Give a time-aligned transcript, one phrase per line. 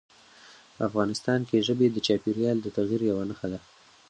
[0.87, 3.59] افغانستان کې ژبې د چاپېریال د تغیر یوه نښه ده.